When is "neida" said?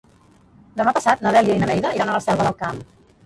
1.73-1.93